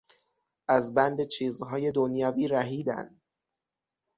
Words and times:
از 0.69 0.93
بند 0.93 1.27
چیزهای 1.27 1.91
دنیوی 1.91 2.47
رهیدن 2.47 3.21